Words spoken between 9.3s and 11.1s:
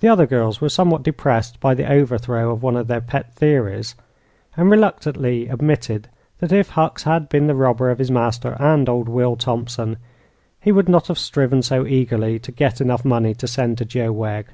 Thompson, he would not